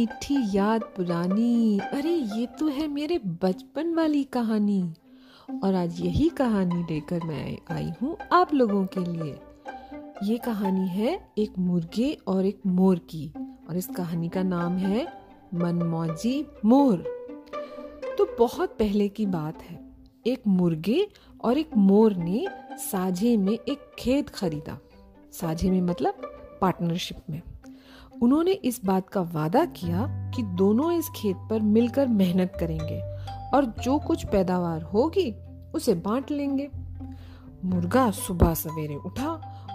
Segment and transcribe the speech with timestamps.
[0.00, 4.94] मीठी याद पुरानी अरे, ये तो है मेरे बचपन वाली कहानी।
[5.64, 9.36] और आज यही कहानी लेकर मैं आई हूँ आप लोगों के लिए।
[10.22, 13.32] ये कहानी है एक मुर्गे और एक मोर की,
[13.70, 15.06] और इस कहानी का नाम है
[15.54, 17.04] मनमौजी मोर।
[18.18, 19.78] तो बहुत पहले की बात है।
[20.26, 21.08] एक मुर्गे
[21.44, 24.78] और एक मोर ने साझे में एक खेत खरीदा।
[25.32, 26.14] साझे में मतलब
[26.60, 27.42] पार्टनरशिप में।
[28.22, 33.00] उन्होंने इस बात का वादा किया कि दोनों इस खेत पर मिलकर मेहनत करेंगे
[33.54, 35.34] और जो कुछ पैदावार होगी,
[35.74, 36.68] उसे बांट लेंगे।
[37.64, 39.30] मुर्गा सुबह सवेरे उठा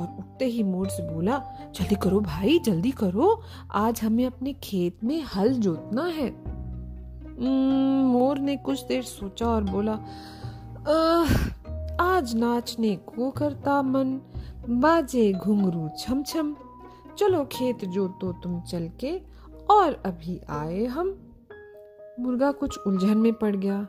[0.00, 1.38] और उठते ही मोर से बोला,
[1.74, 3.40] जल्दी करो भाई, जल्दी करो।
[3.74, 6.30] आज हमें अपने खेत में हल जोतना है।
[8.04, 9.92] मोर ने कुछ देर सोचा और बोला
[12.00, 14.18] आज नाचने को करता मन,
[14.68, 16.54] बाजे घुंघरू छम छम
[17.18, 19.20] चलो खेत जोतो तुम चल के
[19.70, 21.08] और अभी आए हम।
[22.20, 23.86] मुर्गा कुछ उलझन में पड़ गया,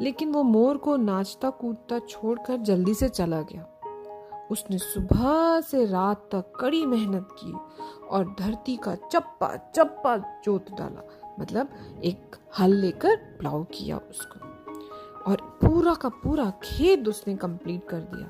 [0.00, 3.66] लेकिन वो मोर को नाचता कूदता छोड़कर जल्दी से चला गया।
[4.50, 7.52] उसने सुबह से रात तक कड़ी मेहनत की
[8.06, 11.08] और धरती का चप्पा चप्पा जोत डाला
[11.40, 11.70] मतलब
[12.04, 14.46] एक हल लेकर प्लाव किया उसको।
[15.30, 18.26] और पूरा का पूरा खेत उसने कंप्लीट कर दिया।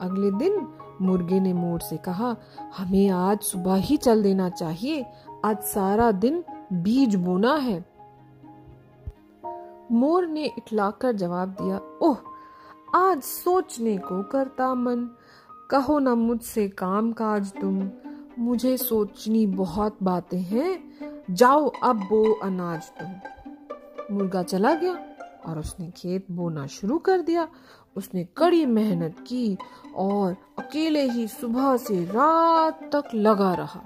[0.00, 0.60] अगले दिन
[1.02, 2.36] मुर्गे ने मोर से कहा,
[2.76, 5.06] हमें आज सुबह ही चल देना चाहिए।
[5.44, 7.84] आज सारा दिन बीज बोना है।
[9.92, 12.16] मोर ने इटलाकर जवाब दिया, ओह,
[12.94, 15.16] आज सोचने को करता मन।
[15.70, 17.90] कहो ना मुझसे काम काज तुम।
[18.38, 20.84] मुझे सोचनी बहुत बातें हैं।
[21.30, 23.08] जाओ अब बो अनाज तुम।
[24.16, 25.15] मुर्गा चला गया।
[25.46, 27.48] और उसने खेत बोना शुरू कर दिया।
[27.96, 29.58] उसने कड़ी मेहनत की
[29.96, 33.82] और अकेले ही सुबह से रात तक लगा रहा।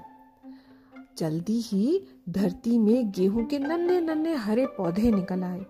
[1.17, 5.65] जल्दी ही धरती में गेहूँ के नन्हे नन्हे हरे पौधे निकल आए।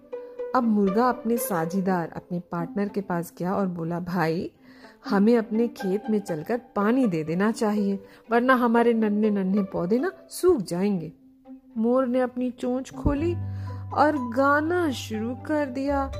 [0.56, 4.52] अब मुर्गा अपने साझीदार, अपने पार्टनर के पास गया और बोला, भाई,
[5.06, 10.12] हमें अपने खेत में चलकर पानी दे देना चाहिए, वरना हमारे नन्हे नन्हे पौधे ना
[10.30, 11.14] सूख जाएँगे।
[11.78, 13.36] मोर ने अपनी चोंच खोली
[13.94, 16.12] और गाना शुरू कर दिया।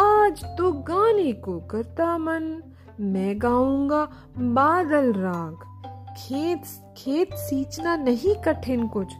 [0.00, 2.62] आज तो गाने को करता मन।
[3.00, 5.56] मैं गाऊँगा बादल राग।
[6.16, 6.62] खेत
[6.96, 9.12] खेत सींचना नहीं कठिन कुछ।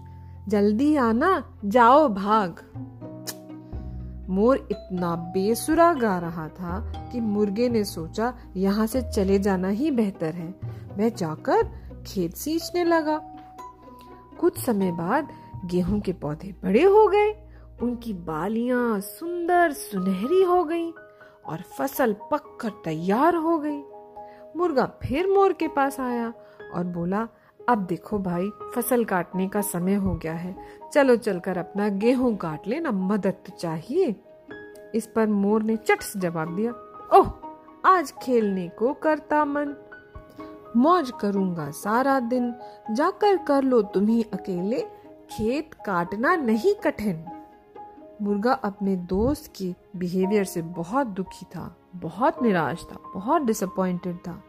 [0.48, 2.60] जल्दी आना, जाओ भाग।
[4.30, 9.90] मोर इतना बेसुरा गा रहा था कि मुर्गे ने सोचा, यहाँ से चले जाना ही
[9.90, 10.54] बेहतर है।
[10.98, 11.68] वह जाकर
[12.06, 13.20] खेत सींचने लगा।
[14.40, 15.28] कुछ समय बाद
[15.64, 17.51] गेहूँ के पौधे बड़े हो गए।
[17.82, 20.92] उनकी बालियाँ सुंदर सुनहरी हो गईं
[21.46, 23.82] और फ़सल पक कर तैयार हो गई।
[24.56, 26.32] मुर्गा फिर मोर के पास आया
[26.74, 27.28] और बोला,
[27.68, 30.56] अब देखो भाई, फ़सल काटने का समय हो गया है।
[30.92, 34.16] चलो चलकर अपना गेहूँ काट लेना, मदद तो चाहिए।
[34.94, 36.72] इस पर मोर ने चट से जवाब दिया,
[37.18, 37.32] ओह,
[37.84, 39.74] आज खेलने को करता मन।
[40.76, 42.54] मौज करूँगा सारा दिन।
[42.90, 47.31] जाकर कर लो तुम्ही अकेले। खेत काटना नहीं कठिन।
[48.22, 54.44] मुर्गा अपने दोस्त के बिहेवियर से बहुत दुखी था, बहुत निराश था, बहुत डिसअपॉइंटेड था।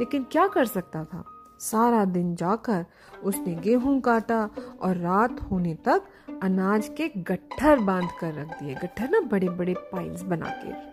[0.00, 1.24] लेकिन क्या कर सकता था?
[1.60, 2.86] सारा दिन जाकर
[3.24, 4.50] उसने गेहूँ काटा
[4.82, 6.02] और रात होने तक
[6.42, 10.90] अनाज के गट्ठर बाँध कर रख दिए। गट्ठर ना बड़े बड़े पाइल्स बना के।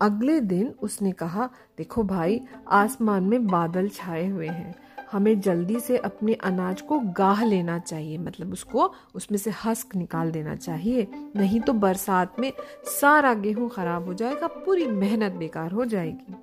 [0.00, 4.74] अगले दिन उसने कहा, देखो भाई, आसमान में बादल छाए हुए हैं।
[5.12, 10.30] हमें जल्दी से अपने अनाज को गाह लेना चाहिए मतलब उसको उसमें से हस्क निकाल
[10.30, 11.06] देना चाहिए।
[11.36, 12.52] नहीं तो बरसात में
[12.90, 16.34] सारा गेहूँ खराब हो जाएगा, पूरी मेहनत बेकार हो जाएगी।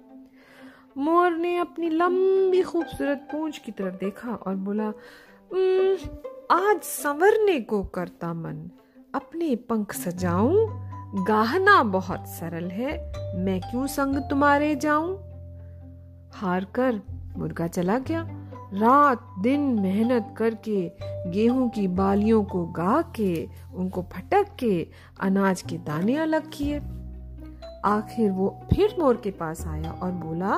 [0.98, 4.88] मोर ने अपनी लंबी खूबसूरत पूंछ की तरफ़ देखा और बोला
[6.52, 8.70] आज संवरने को करता मन।
[9.16, 11.26] अपने पंख सजाऊं?
[11.28, 12.92] गाहना बहुत सरल है,
[13.38, 15.16] मैं क्यों संग तुम्हारे जाऊँ?
[16.34, 17.02] हार कर
[17.38, 18.24] मुर्गा चला गया।
[18.74, 20.82] रात दिन मेहनत करके
[21.32, 24.88] गेहूँ की बालियों को गा के उनको फटक के
[25.20, 26.80] अनाज के दाने अलग किए।
[27.86, 30.56] आखिर वो फिर मोर के पास आया और बोला,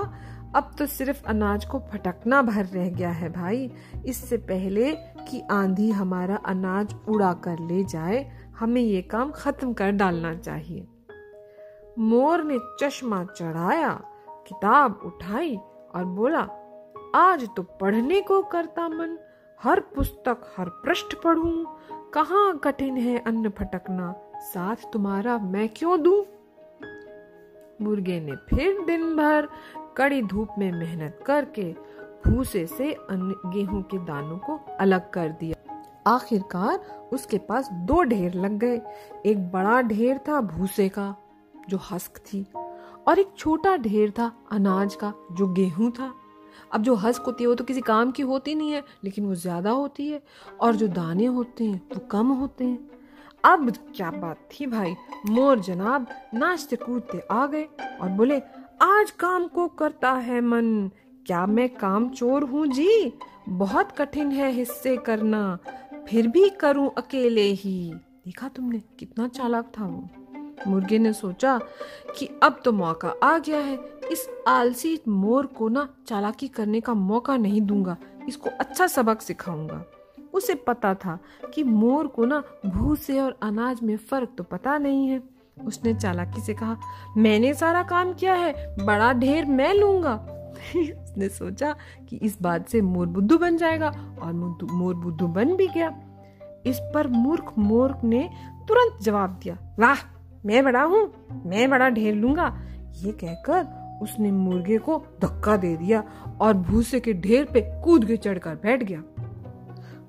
[0.56, 3.72] अब तो सिर्फ़ अनाज को फटकना भर रह गया है भाई।
[4.06, 4.92] इससे पहले
[5.30, 8.26] कि आंधी हमारा अनाज उड़ा कर ले जाए,
[8.60, 10.88] हमें ये काम खत्म कर डालना चाहिए।
[12.00, 14.00] मोर ने चश्मा चढ़ाया,
[14.48, 15.56] किताब उठाई
[15.96, 16.48] और बोला
[17.16, 19.18] आज तो पढ़ने को करता मन।
[19.64, 21.66] हर पुस्तक, हर पृष्ठ पढ़ूं।
[22.12, 26.24] कहाँ कठिन है अन्न फटकना साथ तुम्हारा मैं क्यों दूँ?
[27.82, 29.48] मुर्गे ने फिर दिन भर
[29.98, 31.72] कड़ी धूप में मेहनत करके
[32.26, 36.78] भूसे से गेहूँ के दानों को अलग कर दिया। आखिरकार
[37.14, 38.82] उसके पास दो ढेर लग गए।
[39.26, 41.16] एक बड़ा ढेर था भूसे का,
[41.70, 42.48] जो हस्क थी,
[43.08, 46.14] और एक छोटा ढेर था अनाज का, जो गेहूँ था।
[46.74, 49.36] अब जो हस्क होती है वो तो किसी काम की होती नहीं है, लेकिन वो
[49.36, 50.22] ज़्यादा होती है।
[50.62, 52.90] और जो दाने होते हैं, वो कम होते हैं।
[53.44, 54.96] अब क्या बात थी भाई?
[55.30, 57.64] मोर जनाब नाचते कूदते आ गए
[58.02, 58.40] और बोले,
[58.82, 60.90] आज काम को करता है मन।
[61.26, 63.14] क्या मैं काम चोर हूँ जी?
[63.50, 65.58] बहुत कठिन है हिस्से करना।
[66.08, 67.94] फिर भी करूँ अकेले ही।
[68.26, 70.10] देखा तुमने, कितना चालाक था वो।
[70.68, 71.58] मुर्गे ने सोचा
[72.18, 73.78] कि अब तो मौका आ गया है
[74.12, 77.98] इस आलसी मोर को ना चालाकी करने का मौका नहीं दूँगा।
[78.28, 79.86] इसको अच्छा सबक सिखाऊँगा।
[80.34, 81.20] उसे पता था
[81.54, 85.24] कि मोर को ना भूसे और अनाज में फ़र्क तो पता नहीं है।
[85.66, 86.78] उसने चालाकी से कहा,
[87.18, 90.16] मैंने सारा काम किया है, बड़ा ढेर मैं लूँगा।
[90.76, 91.76] उसने सोचा
[92.10, 93.90] कि इस बात से मोर बुद्धू बन जाएगा
[94.22, 94.34] और
[94.74, 95.94] मोर बुद्धू बन भी गया।
[96.66, 98.30] इस पर मूर्ख मोर ने
[98.68, 99.98] तुरंत जवाब दिया, वाह,
[100.46, 102.58] मैं बड़ा हूँ, मैं बड़ा ढेर लूँगा।
[102.96, 106.04] ये कहकर उसने मुर्गे को धक्का दे दिया
[106.42, 109.04] और भूसे के ढेर पे कूद के चढ़कर बैठ गया।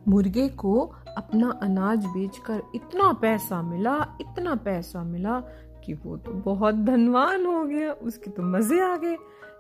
[0.09, 0.81] मुर्गे को
[1.17, 5.39] अपना अनाज बेचकर इतना पैसा मिला, इतना पैसा मिला
[5.85, 9.17] कि वो तो बहुत धनवान हो गया, उसके तो मज़े आ गए।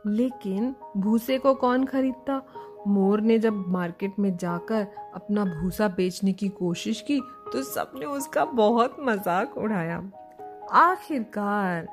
[0.06, 2.40] लेकिन भूसे को कौन खरीदता?
[2.88, 7.20] मोर ने जब मार्केट में जाकर अपना भूसा बेचने की कोशिश की
[7.52, 10.02] तो सबने उसका बहुत मज़ाक उड़ाया।
[10.72, 11.88] आखिरकार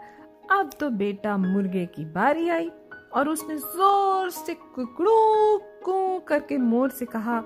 [0.51, 2.69] अब तो बेटा मुर्गे की बारी आई
[3.13, 7.37] और उसने ज़ोर से कुकड़ू करके मोर से कहा,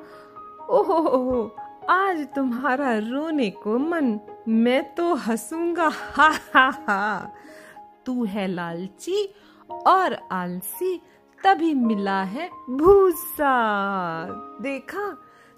[0.69, 1.55] ओहो,
[1.89, 7.33] आज तुम्हारा रोने को मन, मैं तो हंसूँगा, हा हा हा।
[8.05, 9.33] तू है लालची
[9.87, 11.01] और आलसी,
[11.43, 13.53] तभी मिला है भूसा।
[14.61, 15.17] देखा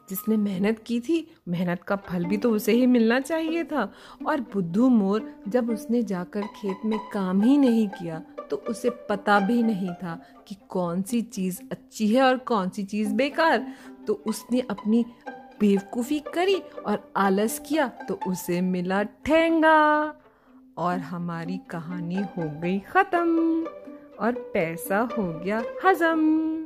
[0.09, 3.91] जिसने मेहनत की थी, मेहनत का फल भी तो उसे ही मिलना चाहिए था।
[4.27, 9.39] और बुद्धू मोर, जब उसने जाकर खेत में काम ही नहीं किया तो उसे पता
[9.39, 13.65] भी नहीं था कि कौन सी चीज़ अच्छी है और कौन सी चीज़ बेकार।
[14.07, 15.03] तो उसने अपनी
[15.59, 16.55] बेवकूफ़ी करी
[16.85, 20.13] और आलस किया तो उसे मिला ठेंगा।
[20.77, 23.65] और हमारी कहानी हो गई ख़त्म,
[24.19, 26.64] और पैसा हो गया हजम।